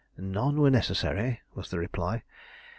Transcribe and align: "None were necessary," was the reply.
"None 0.17 0.59
were 0.59 0.71
necessary," 0.71 1.41
was 1.53 1.69
the 1.69 1.77
reply. 1.77 2.23